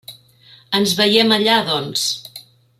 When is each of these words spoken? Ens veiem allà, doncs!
Ens 0.79 0.95
veiem 1.01 1.37
allà, 1.37 1.59
doncs! 1.69 2.09